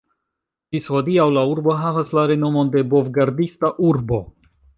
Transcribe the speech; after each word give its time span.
Ĝis 0.75 0.87
hodiaŭ 0.93 1.27
la 1.33 1.43
urbo 1.49 1.75
havas 1.81 2.15
la 2.19 2.25
renomon 2.33 2.73
de 2.77 2.83
"bov-gardista 2.95 3.73
urbo". 3.93 4.21